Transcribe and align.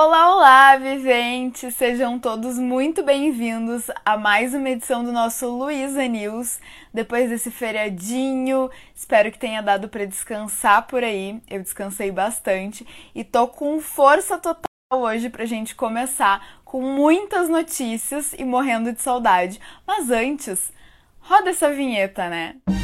Olá, 0.00 0.32
olá, 0.32 0.76
viventes! 0.76 1.74
Sejam 1.74 2.20
todos 2.20 2.56
muito 2.56 3.02
bem-vindos 3.02 3.90
a 4.04 4.16
mais 4.16 4.54
uma 4.54 4.70
edição 4.70 5.02
do 5.02 5.10
nosso 5.10 5.48
Luísa 5.48 6.06
News. 6.06 6.60
Depois 6.94 7.28
desse 7.28 7.50
feriadinho, 7.50 8.70
espero 8.94 9.32
que 9.32 9.40
tenha 9.40 9.60
dado 9.60 9.88
para 9.88 10.06
descansar 10.06 10.86
por 10.86 11.02
aí. 11.02 11.42
Eu 11.50 11.60
descansei 11.60 12.12
bastante 12.12 12.86
e 13.12 13.24
tô 13.24 13.48
com 13.48 13.80
força 13.80 14.38
total 14.38 14.62
hoje 14.92 15.28
pra 15.28 15.44
gente 15.44 15.74
começar 15.74 16.60
com 16.64 16.80
muitas 16.80 17.48
notícias 17.48 18.32
e 18.34 18.44
morrendo 18.44 18.92
de 18.92 19.02
saudade. 19.02 19.60
Mas 19.84 20.12
antes, 20.12 20.72
roda 21.18 21.50
essa 21.50 21.72
vinheta, 21.72 22.28
né? 22.28 22.54
Música 22.68 22.77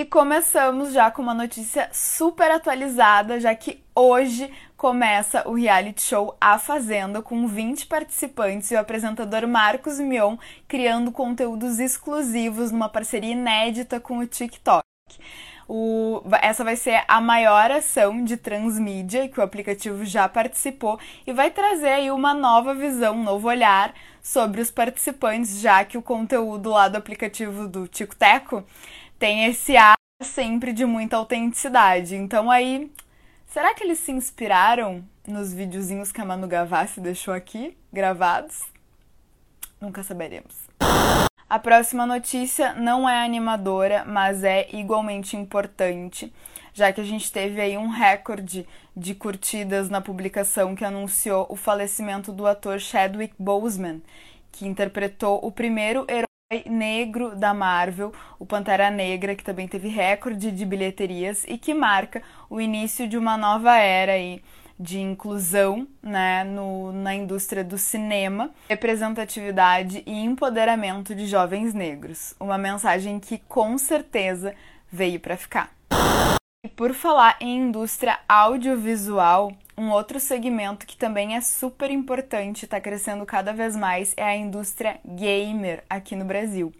E 0.00 0.06
começamos 0.06 0.94
já 0.94 1.10
com 1.10 1.20
uma 1.20 1.34
notícia 1.34 1.90
super 1.92 2.50
atualizada, 2.50 3.38
já 3.38 3.54
que 3.54 3.84
hoje 3.94 4.50
começa 4.74 5.46
o 5.46 5.52
reality 5.52 6.00
show 6.00 6.34
A 6.40 6.58
Fazenda 6.58 7.20
com 7.20 7.46
20 7.46 7.86
participantes 7.86 8.70
e 8.70 8.74
o 8.74 8.78
apresentador 8.78 9.46
Marcos 9.46 10.00
Mion 10.00 10.38
criando 10.66 11.12
conteúdos 11.12 11.78
exclusivos 11.78 12.70
numa 12.70 12.88
parceria 12.88 13.32
inédita 13.32 14.00
com 14.00 14.16
o 14.16 14.26
TikTok. 14.26 14.82
O, 15.68 16.22
essa 16.40 16.64
vai 16.64 16.76
ser 16.76 17.04
a 17.06 17.20
maior 17.20 17.70
ação 17.70 18.24
de 18.24 18.38
transmídia 18.38 19.28
que 19.28 19.38
o 19.38 19.42
aplicativo 19.42 20.02
já 20.06 20.26
participou 20.30 20.98
e 21.26 21.32
vai 21.34 21.50
trazer 21.50 21.90
aí 21.90 22.10
uma 22.10 22.32
nova 22.32 22.74
visão, 22.74 23.16
um 23.16 23.22
novo 23.22 23.48
olhar 23.48 23.92
sobre 24.22 24.62
os 24.62 24.70
participantes, 24.70 25.60
já 25.60 25.84
que 25.84 25.98
o 25.98 26.02
conteúdo 26.02 26.70
lá 26.70 26.88
do 26.88 26.96
aplicativo 26.96 27.68
do 27.68 27.86
Tico 27.86 28.16
Teco 28.16 28.64
tem 29.20 29.44
esse 29.44 29.76
ar 29.76 29.96
sempre 30.22 30.72
de 30.72 30.86
muita 30.86 31.16
autenticidade. 31.18 32.16
Então 32.16 32.50
aí, 32.50 32.90
será 33.46 33.74
que 33.74 33.84
eles 33.84 33.98
se 33.98 34.10
inspiraram 34.10 35.04
nos 35.28 35.52
videozinhos 35.52 36.10
que 36.10 36.22
a 36.22 36.24
Manu 36.24 36.48
Gavassi 36.48 37.02
deixou 37.02 37.34
aqui, 37.34 37.76
gravados? 37.92 38.62
Nunca 39.78 40.02
saberemos. 40.02 40.54
A 41.48 41.58
próxima 41.58 42.06
notícia 42.06 42.72
não 42.74 43.06
é 43.06 43.22
animadora, 43.22 44.04
mas 44.06 44.42
é 44.42 44.68
igualmente 44.74 45.36
importante, 45.36 46.32
já 46.72 46.90
que 46.90 47.00
a 47.00 47.04
gente 47.04 47.30
teve 47.30 47.60
aí 47.60 47.76
um 47.76 47.88
recorde 47.88 48.66
de 48.96 49.14
curtidas 49.14 49.90
na 49.90 50.00
publicação 50.00 50.74
que 50.74 50.84
anunciou 50.84 51.46
o 51.50 51.56
falecimento 51.56 52.32
do 52.32 52.46
ator 52.46 52.78
Chadwick 52.78 53.34
Boseman, 53.38 54.00
que 54.50 54.66
interpretou 54.66 55.44
o 55.44 55.52
primeiro 55.52 56.06
herói 56.08 56.29
negro 56.66 57.36
da 57.36 57.54
Marvel, 57.54 58.12
o 58.38 58.44
Pantera 58.44 58.90
Negra, 58.90 59.36
que 59.36 59.44
também 59.44 59.68
teve 59.68 59.88
recorde 59.88 60.50
de 60.50 60.66
bilheterias 60.66 61.44
e 61.46 61.56
que 61.56 61.72
marca 61.72 62.22
o 62.48 62.60
início 62.60 63.06
de 63.06 63.16
uma 63.16 63.36
nova 63.36 63.76
era 63.76 64.12
aí 64.12 64.42
de 64.78 64.98
inclusão 64.98 65.86
né, 66.02 66.42
no, 66.42 66.90
na 66.90 67.14
indústria 67.14 67.62
do 67.62 67.78
cinema, 67.78 68.50
representatividade 68.68 70.02
e 70.06 70.24
empoderamento 70.24 71.14
de 71.14 71.26
jovens 71.26 71.72
negros. 71.72 72.34
Uma 72.40 72.58
mensagem 72.58 73.20
que 73.20 73.38
com 73.38 73.78
certeza 73.78 74.54
veio 74.90 75.20
para 75.20 75.36
ficar. 75.36 75.70
E 76.64 76.68
por 76.68 76.94
falar 76.94 77.36
em 77.40 77.68
indústria 77.68 78.18
audiovisual, 78.28 79.52
um 79.80 79.90
outro 79.92 80.20
segmento 80.20 80.86
que 80.86 80.94
também 80.94 81.36
é 81.36 81.40
super 81.40 81.90
importante 81.90 82.66
está 82.66 82.78
crescendo 82.78 83.24
cada 83.24 83.50
vez 83.50 83.74
mais 83.74 84.12
é 84.14 84.22
a 84.22 84.36
indústria 84.36 85.00
gamer 85.02 85.82
aqui 85.88 86.14
no 86.14 86.26
Brasil. 86.26 86.70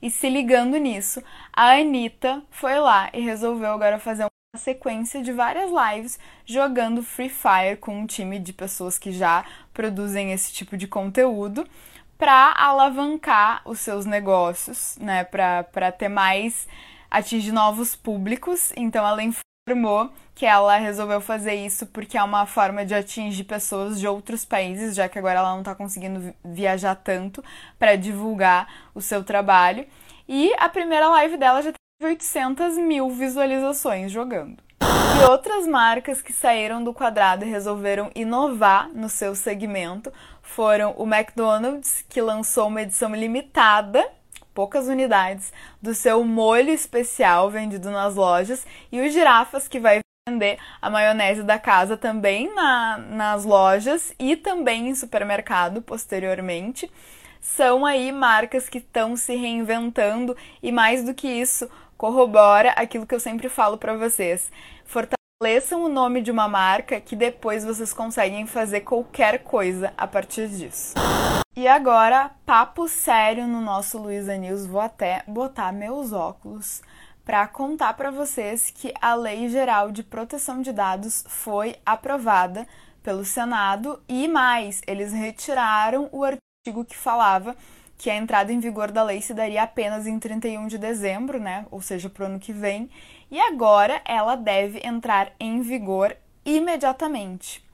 E 0.00 0.10
se 0.10 0.30
ligando 0.30 0.78
nisso, 0.78 1.22
a 1.52 1.72
Anitta 1.72 2.42
foi 2.50 2.78
lá 2.80 3.10
e 3.12 3.20
resolveu 3.20 3.70
agora 3.72 3.98
fazer 3.98 4.22
uma 4.22 4.58
sequência 4.58 5.22
de 5.22 5.32
várias 5.32 5.70
lives 5.70 6.18
jogando 6.46 7.02
Free 7.02 7.28
Fire 7.28 7.76
com 7.78 8.00
um 8.00 8.06
time 8.06 8.38
de 8.38 8.54
pessoas 8.54 8.98
que 8.98 9.12
já 9.12 9.44
produzem 9.74 10.32
esse 10.32 10.50
tipo 10.50 10.78
de 10.78 10.88
conteúdo 10.88 11.68
para 12.16 12.54
alavancar 12.56 13.60
os 13.66 13.80
seus 13.80 14.06
negócios, 14.06 14.96
né, 14.98 15.24
para 15.24 15.92
ter 15.92 16.08
mais 16.08 16.66
atingir 17.10 17.52
novos 17.52 17.94
públicos. 17.94 18.72
Então 18.74 19.06
ela 19.06 19.22
informou 19.68 20.12
que 20.32 20.46
ela 20.46 20.76
resolveu 20.76 21.20
fazer 21.20 21.54
isso 21.54 21.86
porque 21.86 22.16
é 22.16 22.22
uma 22.22 22.46
forma 22.46 22.86
de 22.86 22.94
atingir 22.94 23.42
pessoas 23.42 23.98
de 23.98 24.06
outros 24.06 24.44
países, 24.44 24.94
já 24.94 25.08
que 25.08 25.18
agora 25.18 25.40
ela 25.40 25.50
não 25.50 25.58
está 25.58 25.74
conseguindo 25.74 26.32
viajar 26.44 26.94
tanto 26.94 27.42
para 27.76 27.96
divulgar 27.96 28.68
o 28.94 29.00
seu 29.00 29.24
trabalho. 29.24 29.84
E 30.28 30.54
a 30.56 30.68
primeira 30.68 31.08
live 31.08 31.36
dela 31.36 31.62
já 31.62 31.72
teve 31.72 32.12
800 32.12 32.78
mil 32.78 33.10
visualizações 33.10 34.12
jogando. 34.12 34.62
E 34.80 35.24
outras 35.28 35.66
marcas 35.66 36.22
que 36.22 36.32
saíram 36.32 36.84
do 36.84 36.94
quadrado 36.94 37.44
e 37.44 37.50
resolveram 37.50 38.12
inovar 38.14 38.88
no 38.94 39.08
seu 39.08 39.34
segmento 39.34 40.12
foram 40.42 40.94
o 40.96 41.12
McDonald's, 41.12 42.04
que 42.08 42.20
lançou 42.20 42.68
uma 42.68 42.82
edição 42.82 43.12
limitada 43.12 44.06
poucas 44.56 44.88
unidades 44.88 45.52
do 45.82 45.94
seu 45.94 46.24
molho 46.24 46.70
especial 46.70 47.50
vendido 47.50 47.90
nas 47.90 48.14
lojas 48.14 48.66
e 48.90 48.98
o 48.98 49.10
Girafas 49.10 49.68
que 49.68 49.78
vai 49.78 50.00
vender 50.26 50.58
a 50.80 50.88
maionese 50.88 51.42
da 51.42 51.58
casa 51.58 51.94
também 51.94 52.52
na, 52.54 52.96
nas 52.96 53.44
lojas 53.44 54.14
e 54.18 54.34
também 54.34 54.88
em 54.88 54.94
supermercado 54.94 55.82
posteriormente. 55.82 56.90
São 57.38 57.84
aí 57.84 58.10
marcas 58.10 58.66
que 58.66 58.78
estão 58.78 59.14
se 59.14 59.36
reinventando 59.36 60.34
e 60.62 60.72
mais 60.72 61.04
do 61.04 61.12
que 61.12 61.28
isso, 61.28 61.70
corrobora 61.98 62.70
aquilo 62.70 63.06
que 63.06 63.14
eu 63.14 63.20
sempre 63.20 63.50
falo 63.50 63.76
para 63.76 63.94
vocês. 63.94 64.50
Fortaleçam 65.38 65.84
o 65.84 65.88
nome 65.90 66.22
de 66.22 66.30
uma 66.30 66.48
marca 66.48 66.98
que 66.98 67.14
depois 67.14 67.62
vocês 67.62 67.92
conseguem 67.92 68.46
fazer 68.46 68.80
qualquer 68.80 69.42
coisa 69.42 69.92
a 69.94 70.06
partir 70.06 70.48
disso. 70.48 70.94
E 71.54 71.68
agora, 71.68 72.30
papo 72.46 72.88
sério 72.88 73.46
no 73.46 73.60
nosso 73.60 73.98
Luiza 73.98 74.34
News, 74.38 74.64
vou 74.64 74.80
até 74.80 75.22
botar 75.28 75.74
meus 75.74 76.10
óculos 76.10 76.80
para 77.22 77.46
contar 77.46 77.92
para 77.92 78.10
vocês 78.10 78.70
que 78.70 78.94
a 78.98 79.14
Lei 79.14 79.50
Geral 79.50 79.92
de 79.92 80.02
Proteção 80.02 80.62
de 80.62 80.72
Dados 80.72 81.22
foi 81.28 81.76
aprovada 81.84 82.66
pelo 83.02 83.22
Senado 83.22 84.02
e 84.08 84.26
mais, 84.26 84.80
eles 84.86 85.12
retiraram 85.12 86.08
o 86.12 86.24
artigo 86.24 86.82
que 86.82 86.96
falava 86.96 87.54
que 87.98 88.10
a 88.10 88.16
entrada 88.16 88.52
em 88.52 88.60
vigor 88.60 88.90
da 88.90 89.02
lei 89.02 89.22
se 89.22 89.32
daria 89.32 89.62
apenas 89.62 90.06
em 90.06 90.18
31 90.18 90.66
de 90.66 90.78
dezembro, 90.78 91.40
né? 91.40 91.66
Ou 91.70 91.80
seja, 91.80 92.10
para 92.10 92.24
o 92.24 92.26
ano 92.26 92.38
que 92.38 92.52
vem. 92.52 92.90
E 93.30 93.40
agora 93.40 94.00
ela 94.04 94.36
deve 94.36 94.80
entrar 94.84 95.32
em 95.40 95.60
vigor 95.62 96.16
imediatamente. 96.44 97.64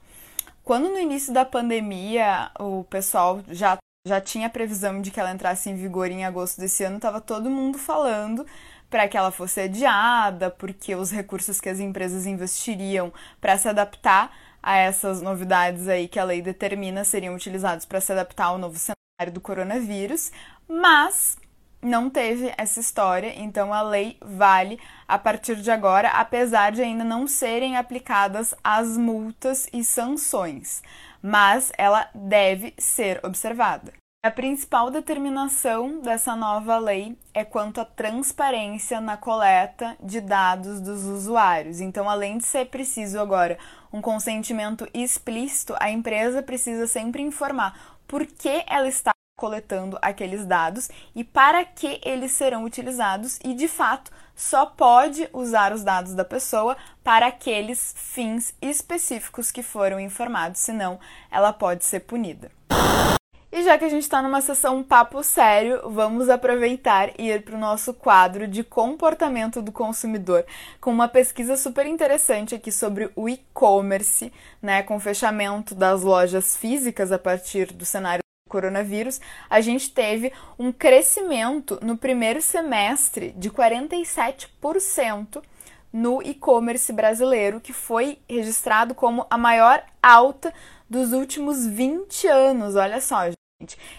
Quando 0.63 0.89
no 0.89 0.97
início 0.97 1.33
da 1.33 1.43
pandemia 1.43 2.49
o 2.57 2.85
pessoal 2.85 3.41
já, 3.49 3.77
já 4.07 4.21
tinha 4.21 4.49
previsão 4.49 5.01
de 5.01 5.11
que 5.11 5.19
ela 5.19 5.31
entrasse 5.33 5.69
em 5.69 5.75
vigor 5.75 6.09
em 6.09 6.23
agosto 6.25 6.59
desse 6.59 6.83
ano, 6.83 6.95
estava 6.95 7.19
todo 7.19 7.49
mundo 7.49 7.77
falando 7.77 8.45
para 8.89 9.07
que 9.07 9.17
ela 9.17 9.31
fosse 9.31 9.59
adiada, 9.59 10.49
porque 10.49 10.95
os 10.95 11.11
recursos 11.11 11.59
que 11.59 11.67
as 11.67 11.79
empresas 11.79 12.25
investiriam 12.25 13.11
para 13.41 13.57
se 13.57 13.67
adaptar 13.67 14.31
a 14.61 14.77
essas 14.77 15.21
novidades 15.21 15.87
aí 15.89 16.07
que 16.07 16.19
a 16.19 16.23
lei 16.23 16.41
determina 16.41 17.03
seriam 17.03 17.35
utilizados 17.35 17.85
para 17.85 17.99
se 17.99 18.11
adaptar 18.13 18.45
ao 18.45 18.57
novo 18.57 18.77
cenário 18.77 19.02
do 19.31 19.39
coronavírus, 19.39 20.31
mas 20.67 21.37
não 21.81 22.09
teve 22.09 22.51
essa 22.57 22.79
história, 22.79 23.33
então 23.39 23.73
a 23.73 23.81
lei 23.81 24.17
vale 24.21 24.79
a 25.07 25.19
partir 25.19 25.57
de 25.57 25.69
agora, 25.69 26.09
apesar 26.09 26.71
de 26.71 26.81
ainda 26.81 27.03
não 27.03 27.27
serem 27.27 27.77
aplicadas 27.77 28.55
as 28.63 28.97
multas 28.97 29.67
e 29.71 29.83
sanções, 29.83 30.81
mas 31.21 31.71
ela 31.77 32.09
deve 32.15 32.73
ser 32.77 33.19
observada. 33.23 33.93
A 34.25 34.31
principal 34.31 34.89
determinação 34.89 35.99
dessa 35.99 36.33
nova 36.33 36.77
lei 36.77 37.17
é 37.33 37.43
quanto 37.43 37.81
à 37.81 37.85
transparência 37.85 39.01
na 39.01 39.17
coleta 39.17 39.97
de 40.01 40.21
dados 40.21 40.79
dos 40.79 41.03
usuários. 41.03 41.81
Então, 41.81 42.09
além 42.09 42.37
de 42.37 42.45
ser 42.45 42.67
preciso 42.67 43.19
agora 43.19 43.59
um 43.91 43.99
consentimento 44.01 44.87
explícito, 44.93 45.75
a 45.77 45.91
empresa 45.91 46.41
precisa 46.41 46.87
sempre 46.87 47.21
informar 47.21 47.92
por 48.13 48.27
que 48.27 48.63
ela 48.67 48.87
está 48.87 49.11
coletando 49.35 49.97
aqueles 49.99 50.45
dados 50.45 50.87
e 51.15 51.23
para 51.23 51.65
que 51.65 51.99
eles 52.05 52.31
serão 52.31 52.63
utilizados 52.63 53.39
e 53.43 53.55
de 53.55 53.67
fato 53.67 54.11
só 54.35 54.67
pode 54.67 55.27
usar 55.33 55.73
os 55.73 55.83
dados 55.83 56.13
da 56.13 56.23
pessoa 56.23 56.77
para 57.03 57.25
aqueles 57.25 57.95
fins 57.97 58.53
específicos 58.61 59.49
que 59.49 59.63
foram 59.63 59.99
informados, 59.99 60.61
senão 60.61 60.99
ela 61.31 61.51
pode 61.51 61.85
ser 61.85 62.01
punida. 62.01 62.51
E 63.55 63.61
já 63.61 63.77
que 63.77 63.85
a 63.85 63.89
gente 63.89 64.01
está 64.01 64.19
numa 64.19 64.41
sessão 64.41 64.81
papo 64.81 65.21
sério, 65.21 65.87
vamos 65.87 66.27
aproveitar 66.27 67.11
e 67.19 67.29
ir 67.29 67.43
para 67.43 67.55
o 67.55 67.59
nosso 67.59 67.93
quadro 67.93 68.47
de 68.47 68.63
comportamento 68.63 69.61
do 69.61 69.71
consumidor, 69.71 70.43
com 70.81 70.89
uma 70.89 71.07
pesquisa 71.07 71.55
super 71.55 71.85
interessante 71.85 72.55
aqui 72.55 72.71
sobre 72.71 73.11
o 73.15 73.29
e-commerce, 73.29 74.33
né, 74.59 74.81
com 74.81 74.95
o 74.95 74.99
fechamento 74.99 75.75
das 75.75 76.01
lojas 76.01 76.57
físicas 76.57 77.11
a 77.11 77.19
partir 77.19 77.71
do 77.71 77.85
cenário 77.85 78.23
coronavírus, 78.49 79.21
a 79.47 79.61
gente 79.61 79.91
teve 79.91 80.33
um 80.57 80.71
crescimento 80.71 81.77
no 81.79 81.95
primeiro 81.95 82.41
semestre 82.41 83.35
de 83.37 83.51
47% 83.51 85.43
no 85.93 86.23
e-commerce 86.23 86.91
brasileiro, 86.91 87.61
que 87.61 87.71
foi 87.71 88.17
registrado 88.27 88.95
como 88.95 89.27
a 89.29 89.37
maior 89.37 89.83
alta 90.01 90.51
dos 90.89 91.13
últimos 91.13 91.67
20 91.67 92.27
anos. 92.27 92.75
Olha 92.75 92.99
só. 92.99 93.29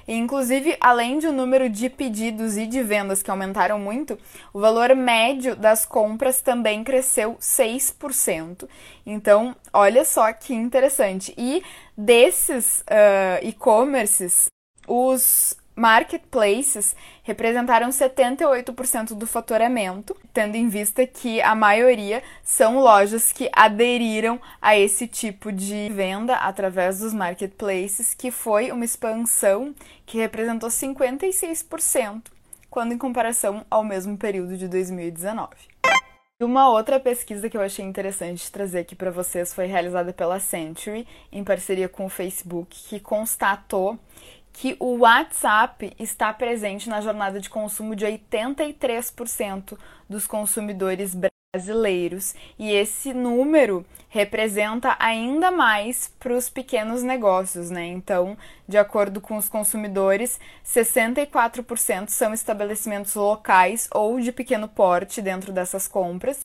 E, 0.07 0.15
inclusive, 0.15 0.77
além 0.81 1.19
de 1.19 1.27
o 1.27 1.33
número 1.33 1.69
de 1.69 1.89
pedidos 1.89 2.57
e 2.57 2.67
de 2.67 2.83
vendas 2.83 3.23
que 3.23 3.31
aumentaram 3.31 3.79
muito, 3.79 4.19
o 4.53 4.61
valor 4.61 4.95
médio 4.95 5.57
das 5.57 5.85
compras 5.87 6.41
também 6.41 6.85
cresceu 6.85 7.37
6%. 7.41 8.69
Então, 9.07 9.55
olha 9.73 10.05
só 10.05 10.33
que 10.33 10.55
interessante. 10.55 11.35
E 11.37 11.63
desses 11.97 12.81
uh, 12.81 13.41
e-commerces, 13.43 14.47
os 14.87 15.57
marketplaces 15.77 16.95
representaram 17.23 17.89
78% 17.89 19.15
do 19.15 19.27
faturamento, 19.27 20.17
tendo 20.33 20.57
em 20.57 20.69
vista 20.69 21.07
que 21.07 21.41
a 21.43 21.55
maioria 21.55 22.23
são 22.43 22.79
lojas 22.79 23.33
que 23.33 23.51
aderiram 23.53 24.41
a 24.63 24.79
esse 24.79 25.07
tipo 25.09 25.51
de 25.51 25.89
venda 25.91 26.37
através 26.37 27.01
dos 27.01 27.13
marketplaces, 27.13 28.15
que 28.15 28.31
foi 28.31 28.71
uma 28.71 28.85
expansão 28.85 29.75
que 30.07 30.19
representou 30.19 30.69
56%, 30.69 32.25
quando 32.71 32.93
em 32.93 32.99
comparação 32.99 33.65
ao 33.71 33.83
mesmo 33.83 34.17
período 34.17 34.57
de 34.57 34.69
2019. 34.69 35.75
E 36.41 36.45
uma 36.45 36.69
outra 36.69 36.99
pesquisa 36.99 37.49
que 37.49 37.57
eu 37.57 37.61
achei 37.61 37.85
interessante 37.85 38.51
trazer 38.51 38.81
aqui 38.81 38.97
para 38.97 39.11
vocês 39.11 39.55
foi 39.55 39.67
realizada 39.67 40.13
pela 40.13 40.41
Century, 40.41 41.07
em 41.31 41.45
parceria 41.45 41.89
com 41.89 42.07
o 42.07 42.09
Facebook, 42.09 42.77
que 42.89 42.99
constatou 42.99 43.97
que 44.55 44.77
o 44.79 44.99
WhatsApp 44.99 45.93
está 45.99 46.33
presente 46.33 46.89
na 46.89 47.01
jornada 47.01 47.41
de 47.41 47.51
consumo 47.51 47.95
de 47.97 48.07
83% 48.07 49.77
dos 50.09 50.29
consumidores 50.29 51.13
brasileiros 51.53 52.35
e 52.57 52.71
esse 52.71 53.13
número 53.13 53.85
representa 54.09 54.97
ainda 55.01 55.51
mais 55.51 56.15
para 56.21 56.37
os 56.37 56.49
pequenos 56.49 57.03
negócios, 57.03 57.69
né? 57.69 57.85
Então, 57.87 58.39
de 58.67 58.79
acordo 58.79 59.21
com 59.21 59.37
os 59.37 59.49
consumidores, 59.49 60.39
64% 60.65 62.09
são 62.09 62.33
estabelecimentos 62.33 63.17
locais 63.17 63.89
ou 63.93 64.21
de 64.21 64.31
pequeno 64.31 64.69
porte 64.69 65.21
dentro 65.21 65.53
dessas 65.53 65.89
compras 65.89 66.45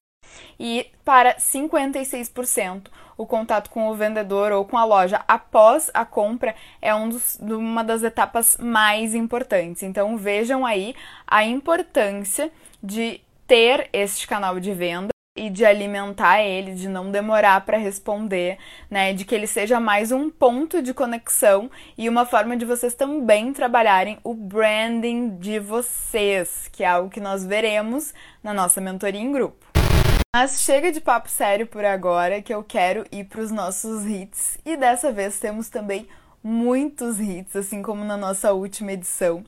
e 0.59 0.87
para 1.03 1.35
56%, 1.35 2.87
o 3.17 3.25
contato 3.25 3.69
com 3.69 3.89
o 3.89 3.95
vendedor 3.95 4.51
ou 4.51 4.63
com 4.63 4.77
a 4.77 4.85
loja 4.85 5.21
após 5.27 5.91
a 5.93 6.05
compra 6.05 6.55
é 6.81 6.95
um 6.95 7.09
dos, 7.09 7.37
uma 7.41 7.83
das 7.83 8.01
etapas 8.01 8.55
mais 8.57 9.13
importantes. 9.13 9.83
Então 9.83 10.17
vejam 10.17 10.65
aí 10.65 10.95
a 11.27 11.43
importância 11.43 12.51
de 12.81 13.19
ter 13.45 13.89
este 13.91 14.27
canal 14.27 14.59
de 14.59 14.73
venda 14.73 15.09
e 15.35 15.49
de 15.49 15.65
alimentar 15.65 16.41
ele, 16.41 16.73
de 16.73 16.89
não 16.89 17.11
demorar 17.11 17.65
para 17.65 17.77
responder, 17.77 18.57
né, 18.89 19.13
de 19.13 19.23
que 19.23 19.33
ele 19.33 19.47
seja 19.47 19.79
mais 19.79 20.11
um 20.11 20.29
ponto 20.29 20.81
de 20.81 20.93
conexão 20.93 21.71
e 21.97 22.09
uma 22.09 22.25
forma 22.25 22.57
de 22.57 22.65
vocês 22.65 22.93
também 22.93 23.53
trabalharem 23.53 24.17
o 24.23 24.33
branding 24.33 25.37
de 25.37 25.59
vocês, 25.59 26.69
que 26.71 26.83
é 26.83 26.87
algo 26.87 27.09
que 27.09 27.21
nós 27.21 27.45
veremos 27.45 28.13
na 28.43 28.53
nossa 28.53 28.81
mentoria 28.81 29.21
em 29.21 29.31
grupo. 29.31 29.68
Mas 30.35 30.61
chega 30.61 30.91
de 30.91 31.01
papo 31.01 31.27
sério 31.27 31.65
por 31.65 31.83
agora, 31.83 32.39
que 32.39 32.53
eu 32.53 32.63
quero 32.63 33.03
ir 33.11 33.23
para 33.23 33.41
os 33.41 33.49
nossos 33.49 34.05
hits. 34.05 34.59
E 34.63 34.77
dessa 34.77 35.11
vez 35.11 35.39
temos 35.39 35.69
também 35.69 36.07
muitos 36.43 37.19
hits, 37.19 37.55
assim 37.55 37.81
como 37.81 38.05
na 38.05 38.15
nossa 38.15 38.53
última 38.53 38.91
edição. 38.91 39.43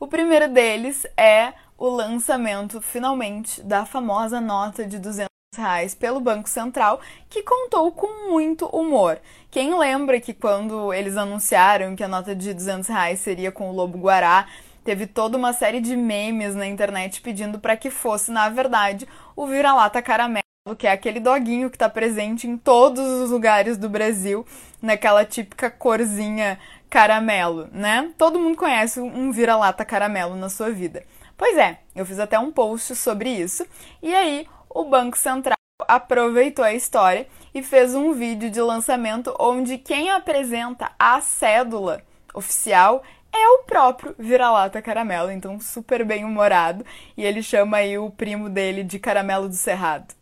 O 0.00 0.08
primeiro 0.08 0.48
deles 0.48 1.06
é 1.16 1.52
o 1.78 1.88
lançamento, 1.88 2.80
finalmente, 2.80 3.62
da 3.62 3.86
famosa 3.86 4.40
nota 4.40 4.84
de 4.84 4.98
200 4.98 5.28
reais 5.56 5.94
pelo 5.94 6.18
Banco 6.18 6.48
Central, 6.48 7.00
que 7.30 7.44
contou 7.44 7.92
com 7.92 8.28
muito 8.28 8.66
humor. 8.66 9.20
Quem 9.52 9.78
lembra 9.78 10.20
que 10.20 10.34
quando 10.34 10.92
eles 10.92 11.16
anunciaram 11.16 11.94
que 11.94 12.02
a 12.02 12.08
nota 12.08 12.34
de 12.34 12.52
200 12.52 12.88
reais 12.88 13.20
seria 13.20 13.52
com 13.52 13.70
o 13.70 13.72
Lobo 13.72 13.98
Guará, 13.98 14.48
teve 14.84 15.06
toda 15.06 15.38
uma 15.38 15.52
série 15.52 15.80
de 15.80 15.96
memes 15.96 16.54
na 16.54 16.66
internet 16.66 17.20
pedindo 17.20 17.58
para 17.58 17.76
que 17.76 17.90
fosse, 17.90 18.30
na 18.30 18.48
verdade, 18.48 19.08
o 19.34 19.46
vira-lata 19.46 20.02
caramelo, 20.02 20.44
que 20.78 20.86
é 20.86 20.92
aquele 20.92 21.18
doguinho 21.18 21.70
que 21.70 21.76
está 21.76 21.88
presente 21.88 22.46
em 22.46 22.56
todos 22.56 23.04
os 23.04 23.30
lugares 23.30 23.78
do 23.78 23.88
Brasil, 23.88 24.46
naquela 24.80 25.24
típica 25.24 25.70
corzinha 25.70 26.58
caramelo, 26.90 27.68
né? 27.72 28.12
Todo 28.18 28.38
mundo 28.38 28.56
conhece 28.56 29.00
um 29.00 29.32
vira-lata 29.32 29.84
caramelo 29.84 30.36
na 30.36 30.48
sua 30.48 30.70
vida. 30.70 31.02
Pois 31.36 31.56
é, 31.56 31.78
eu 31.96 32.06
fiz 32.06 32.20
até 32.20 32.38
um 32.38 32.52
post 32.52 32.94
sobre 32.94 33.30
isso, 33.30 33.66
e 34.00 34.14
aí 34.14 34.46
o 34.70 34.84
Banco 34.84 35.18
Central 35.18 35.56
aproveitou 35.88 36.64
a 36.64 36.72
história 36.72 37.26
e 37.54 37.62
fez 37.62 37.94
um 37.94 38.12
vídeo 38.12 38.50
de 38.50 38.60
lançamento 38.60 39.34
onde 39.40 39.78
quem 39.78 40.10
apresenta 40.10 40.92
a 40.98 41.20
cédula 41.20 42.02
oficial 42.32 43.02
é 43.36 43.48
o 43.48 43.64
próprio 43.64 44.14
vira-lata 44.18 44.80
caramelo, 44.80 45.30
então 45.30 45.58
super 45.58 46.04
bem 46.04 46.24
humorado, 46.24 46.84
e 47.16 47.24
ele 47.24 47.42
chama 47.42 47.78
aí 47.78 47.98
o 47.98 48.10
primo 48.10 48.48
dele 48.48 48.84
de 48.84 48.98
caramelo 48.98 49.48
do 49.48 49.54
cerrado. 49.54 50.14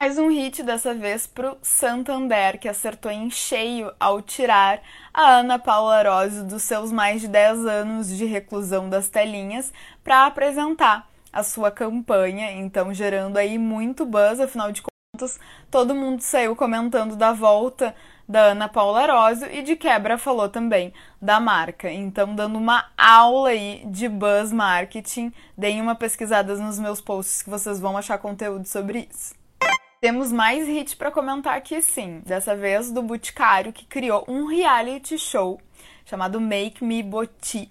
Mais 0.00 0.18
um 0.18 0.28
hit 0.28 0.62
dessa 0.62 0.94
vez 0.94 1.26
pro 1.26 1.56
Santander, 1.62 2.58
que 2.58 2.68
acertou 2.68 3.10
em 3.10 3.30
cheio 3.30 3.92
ao 3.98 4.20
tirar 4.20 4.82
a 5.12 5.38
Ana 5.38 5.58
Paula 5.58 6.02
Rose 6.02 6.42
dos 6.42 6.62
seus 6.62 6.90
mais 6.90 7.20
de 7.20 7.28
10 7.28 7.66
anos 7.66 8.08
de 8.08 8.24
reclusão 8.24 8.88
das 8.88 9.08
telinhas 9.08 9.72
para 10.02 10.26
apresentar 10.26 11.08
a 11.32 11.42
sua 11.42 11.70
campanha, 11.70 12.50
então 12.52 12.92
gerando 12.94 13.36
aí 13.38 13.58
muito 13.58 14.04
buzz, 14.04 14.40
afinal 14.40 14.70
de 14.70 14.82
contas, 14.82 14.93
todo 15.70 15.94
mundo 15.94 16.20
saiu 16.20 16.54
comentando 16.54 17.16
da 17.16 17.32
volta 17.32 17.94
da 18.28 18.46
Ana 18.46 18.68
Paula 18.68 19.02
Arósio 19.02 19.50
e 19.52 19.62
de 19.62 19.76
quebra 19.76 20.16
falou 20.16 20.48
também 20.48 20.92
da 21.20 21.38
marca. 21.38 21.90
Então, 21.90 22.34
dando 22.34 22.58
uma 22.58 22.86
aula 22.96 23.50
aí 23.50 23.82
de 23.86 24.08
buzz 24.08 24.52
marketing, 24.52 25.32
deem 25.56 25.80
uma 25.80 25.94
pesquisada 25.94 26.56
nos 26.56 26.78
meus 26.78 27.00
posts 27.00 27.42
que 27.42 27.50
vocês 27.50 27.78
vão 27.78 27.96
achar 27.96 28.18
conteúdo 28.18 28.66
sobre 28.66 29.08
isso. 29.10 29.34
Temos 30.00 30.30
mais 30.30 30.66
hit 30.66 30.96
para 30.96 31.10
comentar 31.10 31.56
aqui 31.56 31.80
sim, 31.80 32.20
dessa 32.26 32.54
vez 32.54 32.90
do 32.90 33.02
Boticário 33.02 33.72
que 33.72 33.86
criou 33.86 34.24
um 34.28 34.46
reality 34.46 35.16
show 35.16 35.60
chamado 36.04 36.40
Make 36.40 36.84
Me 36.84 37.02
Boti 37.02 37.68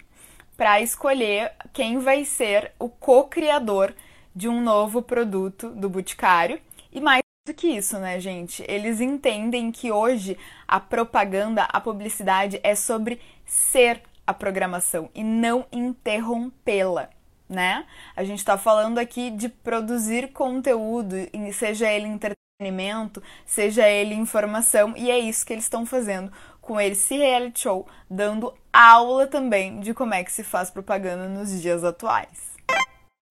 para 0.56 0.80
escolher 0.80 1.52
quem 1.72 1.98
vai 1.98 2.24
ser 2.24 2.72
o 2.78 2.88
co-criador 2.88 3.94
de 4.34 4.48
um 4.48 4.60
novo 4.60 5.00
produto 5.02 5.70
do 5.70 5.88
Boticário 5.88 6.60
e 6.92 7.00
mais 7.00 7.23
do 7.46 7.52
que 7.52 7.68
isso, 7.68 7.98
né, 7.98 8.18
gente? 8.18 8.64
Eles 8.66 9.02
entendem 9.02 9.70
que 9.70 9.92
hoje 9.92 10.38
a 10.66 10.80
propaganda, 10.80 11.64
a 11.64 11.78
publicidade 11.78 12.58
é 12.62 12.74
sobre 12.74 13.20
ser 13.44 14.00
a 14.26 14.32
programação 14.32 15.10
e 15.14 15.22
não 15.22 15.66
interrompê-la, 15.70 17.10
né? 17.46 17.84
A 18.16 18.24
gente 18.24 18.38
está 18.38 18.56
falando 18.56 18.96
aqui 18.96 19.30
de 19.30 19.50
produzir 19.50 20.32
conteúdo, 20.32 21.16
seja 21.52 21.92
ele 21.92 22.06
entretenimento, 22.06 23.22
seja 23.44 23.86
ele 23.86 24.14
informação, 24.14 24.94
e 24.96 25.10
é 25.10 25.18
isso 25.18 25.44
que 25.44 25.52
eles 25.52 25.64
estão 25.64 25.84
fazendo 25.84 26.32
com 26.62 26.80
esse 26.80 27.14
reality 27.14 27.60
show, 27.60 27.86
dando 28.08 28.54
aula 28.72 29.26
também 29.26 29.80
de 29.80 29.92
como 29.92 30.14
é 30.14 30.24
que 30.24 30.32
se 30.32 30.42
faz 30.42 30.70
propaganda 30.70 31.28
nos 31.28 31.60
dias 31.60 31.84
atuais. 31.84 32.53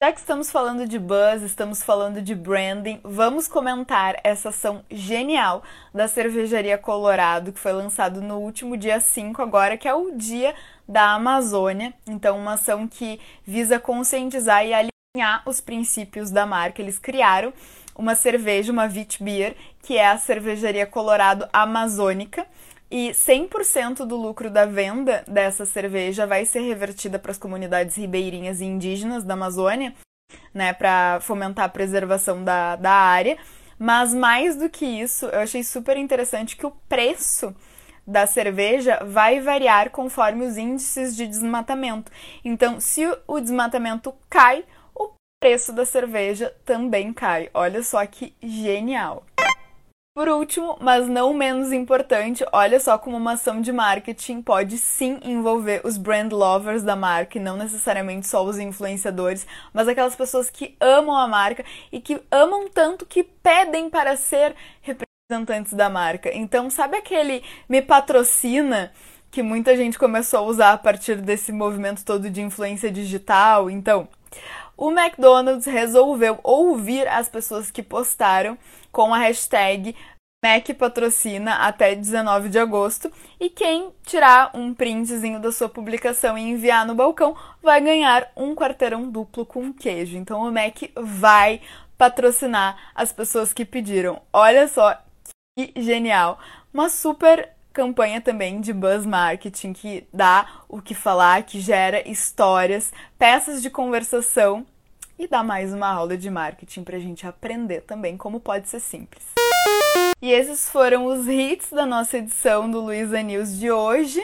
Já 0.04 0.12
que 0.12 0.20
estamos 0.20 0.52
falando 0.52 0.86
de 0.86 1.00
buzz, 1.00 1.44
estamos 1.44 1.82
falando 1.82 2.22
de 2.22 2.36
branding, 2.36 3.00
vamos 3.06 3.48
comentar 3.48 4.20
essa 4.22 4.50
ação 4.50 4.84
genial 4.92 5.64
da 5.94 6.10
Cervejaria 6.10 6.78
Colorado, 6.78 7.54
que 7.54 7.60
foi 7.62 7.72
lançado 7.72 8.22
no 8.22 8.40
último 8.40 8.76
dia 8.76 9.00
5 9.00 9.42
agora, 9.42 9.78
que 9.78 9.88
é 9.88 9.94
o 9.94 10.12
Dia 10.12 10.54
da 10.86 11.14
Amazônia. 11.14 11.94
Então, 12.06 12.38
uma 12.38 12.56
ação 12.56 12.86
que 12.86 13.18
visa 13.46 13.80
conscientizar 13.80 14.66
e 14.66 14.74
alinhar 14.74 15.42
os 15.46 15.62
princípios 15.62 16.30
da 16.30 16.46
marca. 16.46 16.82
Eles 16.82 17.00
criaram 17.00 17.54
uma 17.96 18.14
cerveja, 18.14 18.74
uma 18.74 18.84
Wheat 18.84 19.24
Beer, 19.24 19.56
que 19.82 19.98
é 19.98 20.08
a 20.08 20.18
Cervejaria 20.18 20.86
Colorado 20.86 21.48
Amazônica. 21.54 22.46
E 22.96 23.10
100% 23.10 24.06
do 24.06 24.16
lucro 24.16 24.52
da 24.52 24.68
venda 24.68 25.24
dessa 25.28 25.66
cerveja 25.66 26.28
vai 26.28 26.46
ser 26.46 26.60
revertida 26.60 27.18
para 27.18 27.32
as 27.32 27.40
comunidades 27.40 27.96
ribeirinhas 27.96 28.62
e 28.62 28.66
indígenas 28.66 29.24
da 29.24 29.34
Amazônia, 29.34 29.96
né, 30.54 30.74
para 30.74 31.20
fomentar 31.20 31.66
a 31.66 31.70
preservação 31.70 32.44
da, 32.44 32.76
da 32.76 32.92
área. 32.92 33.40
Mas 33.80 34.14
mais 34.14 34.56
do 34.56 34.70
que 34.70 34.86
isso, 34.86 35.26
eu 35.26 35.40
achei 35.40 35.64
super 35.64 35.98
interessante 35.98 36.56
que 36.56 36.68
o 36.68 36.72
preço 36.88 37.56
da 38.06 38.28
cerveja 38.28 39.00
vai 39.04 39.42
variar 39.42 39.90
conforme 39.90 40.46
os 40.46 40.56
índices 40.56 41.16
de 41.16 41.26
desmatamento. 41.26 42.12
Então, 42.46 42.80
se 42.80 43.02
o 43.26 43.40
desmatamento 43.40 44.14
cai, 44.30 44.64
o 44.94 45.10
preço 45.42 45.74
da 45.74 45.84
cerveja 45.84 46.56
também 46.64 47.12
cai. 47.12 47.50
Olha 47.56 47.82
só 47.82 48.06
que 48.06 48.36
genial! 48.40 49.26
Por 50.16 50.30
último, 50.30 50.78
mas 50.80 51.08
não 51.08 51.34
menos 51.34 51.74
importante, 51.74 52.46
olha 52.52 52.80
só 52.80 53.00
como 53.00 53.18
uma 53.18 53.32
ação 53.32 53.60
de 53.60 53.72
marketing 53.72 54.44
pode 54.44 54.78
sim 54.78 55.20
envolver 55.24 55.82
os 55.84 55.98
brand 55.98 56.32
lovers 56.32 56.84
da 56.84 56.96
marca, 56.96 57.40
e 57.40 57.42
não 57.42 57.58
necessariamente 57.58 58.28
só 58.28 58.46
os 58.46 58.60
influenciadores, 58.60 59.48
mas 59.74 59.88
aquelas 59.88 60.16
pessoas 60.16 60.52
que 60.52 60.78
amam 60.80 61.18
a 61.18 61.28
marca 61.28 61.66
e 61.92 62.00
que 62.00 62.22
amam 62.30 62.70
tanto 62.70 63.08
que 63.08 63.24
pedem 63.24 63.90
para 63.90 64.16
ser 64.16 64.56
representantes 64.84 65.74
da 65.74 65.90
marca. 65.90 66.30
Então, 66.32 66.70
sabe 66.70 66.96
aquele 66.96 67.44
me 67.68 67.82
patrocina 67.82 68.92
que 69.32 69.42
muita 69.42 69.76
gente 69.76 69.98
começou 69.98 70.42
a 70.42 70.44
usar 70.44 70.74
a 70.74 70.78
partir 70.78 71.16
desse 71.22 71.52
movimento 71.52 72.06
todo 72.06 72.30
de 72.30 72.40
influência 72.40 72.92
digital? 72.92 73.68
Então, 73.68 74.08
o 74.78 74.92
McDonald's 74.92 75.66
resolveu 75.66 76.40
ouvir 76.44 77.08
as 77.08 77.28
pessoas 77.28 77.72
que 77.72 77.82
postaram 77.82 78.58
com 78.94 79.14
a 79.14 79.18
hashtag 79.18 79.94
Mac 80.44 80.70
patrocina 80.78 81.56
até 81.56 81.96
19 81.96 82.50
de 82.50 82.60
agosto 82.60 83.10
e 83.40 83.50
quem 83.50 83.94
tirar 84.06 84.52
um 84.54 84.74
printzinho 84.74 85.40
da 85.40 85.54
sua 85.54 85.70
publicação 85.70 86.38
e 86.38 86.42
enviar 86.42 86.86
no 86.86 86.94
balcão 86.94 87.34
vai 87.62 87.80
ganhar 87.80 88.30
um 88.36 88.54
quarteirão 88.54 89.10
duplo 89.10 89.46
com 89.46 89.74
queijo. 89.74 90.18
Então 90.18 90.42
o 90.42 90.52
Mac 90.52 90.84
vai 90.96 91.62
patrocinar 91.98 92.78
as 92.94 93.14
pessoas 93.14 93.54
que 93.54 93.64
pediram. 93.64 94.22
Olha 94.34 94.68
só 94.68 94.98
que 95.58 95.72
genial! 95.78 96.38
Uma 96.74 96.90
super 96.90 97.50
campanha 97.72 98.20
também 98.20 98.60
de 98.60 98.74
buzz 98.74 99.06
marketing 99.06 99.72
que 99.72 100.06
dá 100.14 100.62
o 100.68 100.82
que 100.82 100.94
falar, 100.94 101.44
que 101.44 101.62
gera 101.62 102.08
histórias, 102.08 102.92
peças 103.18 103.62
de 103.62 103.70
conversação 103.70 104.66
e 105.18 105.28
dá 105.28 105.44
mais 105.44 105.74
uma 105.74 105.88
aula 105.88 106.18
de 106.18 106.30
marketing 106.30 106.84
para 106.84 106.98
a 106.98 107.00
gente 107.00 107.26
aprender 107.28 107.82
também 107.82 108.18
como 108.18 108.40
pode 108.40 108.68
ser 108.70 108.80
simples. 108.80 109.24
E 110.22 110.32
esses 110.32 110.70
foram 110.70 111.06
os 111.06 111.28
hits 111.28 111.70
da 111.72 111.86
nossa 111.86 112.18
edição 112.18 112.70
do 112.70 112.80
Luiza 112.80 113.22
News 113.22 113.58
de 113.58 113.72
hoje. 113.72 114.22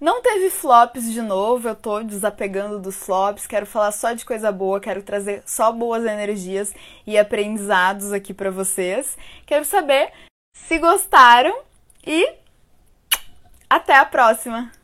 Não 0.00 0.22
teve 0.22 0.48
flops 0.48 1.12
de 1.12 1.20
novo, 1.20 1.68
eu 1.68 1.74
tô 1.74 2.02
desapegando 2.04 2.78
dos 2.78 2.96
flops, 2.96 3.46
quero 3.48 3.66
falar 3.66 3.90
só 3.90 4.12
de 4.12 4.24
coisa 4.24 4.52
boa, 4.52 4.78
quero 4.78 5.02
trazer 5.02 5.42
só 5.44 5.72
boas 5.72 6.04
energias 6.04 6.72
e 7.04 7.18
aprendizados 7.18 8.12
aqui 8.12 8.32
para 8.32 8.50
vocês. 8.50 9.16
Quero 9.44 9.64
saber 9.64 10.12
se 10.54 10.78
gostaram 10.78 11.62
e 12.06 12.32
até 13.68 13.96
a 13.96 14.04
próxima! 14.04 14.77